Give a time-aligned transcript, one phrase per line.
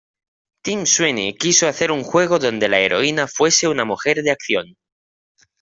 [0.63, 4.75] Tim Sweeney quiso hacer un juego donde la heroína fuese una mujer de acción.